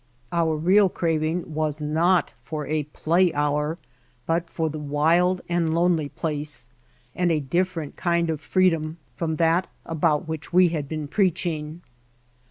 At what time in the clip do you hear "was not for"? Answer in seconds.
1.53-2.65